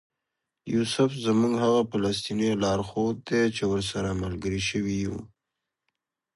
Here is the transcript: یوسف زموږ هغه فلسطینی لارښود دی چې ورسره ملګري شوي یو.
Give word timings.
یوسف 0.75 1.11
زموږ 1.25 1.53
هغه 1.65 1.81
فلسطینی 1.91 2.49
لارښود 2.63 3.15
دی 3.29 3.43
چې 3.55 3.63
ورسره 3.71 4.19
ملګري 4.23 4.61
شوي 4.69 4.95
یو. 5.05 5.17